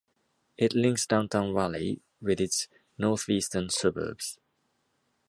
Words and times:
It 0.57 0.73
links 0.73 1.05
Downtown 1.05 1.53
Raleigh 1.53 2.01
with 2.19 2.41
its 2.41 2.67
northeastern 2.97 3.69
suburbs. 3.69 4.39